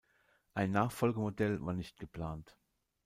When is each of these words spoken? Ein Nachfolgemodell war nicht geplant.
Ein 0.55 0.71
Nachfolgemodell 0.71 1.63
war 1.63 1.73
nicht 1.75 1.99
geplant. 1.99 2.57